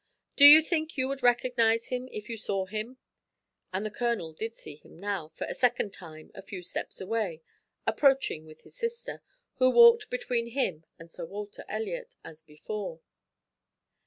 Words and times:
Do 0.35 0.45
you 0.45 0.63
think 0.63 0.97
you 0.97 1.07
would 1.09 1.21
recognize 1.21 1.89
him 1.89 2.09
if 2.11 2.27
you 2.27 2.35
saw 2.35 2.65
him?" 2.65 2.97
And 3.71 3.85
the 3.85 3.91
Colonel 3.91 4.33
did 4.33 4.55
see 4.55 4.73
him 4.75 4.99
now, 4.99 5.27
for 5.35 5.45
the 5.45 5.53
second 5.53 5.93
time, 5.93 6.31
a 6.33 6.41
few 6.41 6.63
steps 6.63 6.99
away, 6.99 7.43
approaching 7.85 8.47
with 8.47 8.61
his 8.61 8.73
sister, 8.75 9.21
who 9.57 9.69
walked 9.69 10.09
between 10.09 10.47
him 10.53 10.85
and 10.97 11.11
Sir 11.11 11.27
Walter 11.27 11.65
Elliot, 11.69 12.15
as 12.23 12.41
before. 12.41 13.01